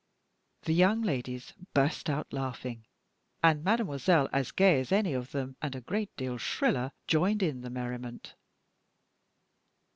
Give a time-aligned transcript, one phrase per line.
[0.63, 2.87] The young ladies burst out laughing,
[3.43, 7.61] and mademoiselle, as gay as any of them and a great deal shriller, joined in
[7.61, 8.33] the merriment.